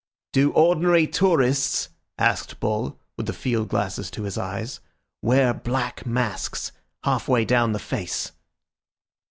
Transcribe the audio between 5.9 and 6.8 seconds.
masks